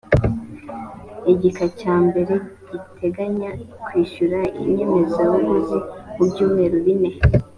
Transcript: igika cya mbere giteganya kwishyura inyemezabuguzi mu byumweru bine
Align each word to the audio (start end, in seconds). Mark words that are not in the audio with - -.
igika 1.31 1.65
cya 1.79 1.95
mbere 2.07 2.33
giteganya 2.69 3.49
kwishyura 3.83 4.39
inyemezabuguzi 4.63 5.77
mu 6.15 6.23
byumweru 6.29 6.77
bine 6.85 7.11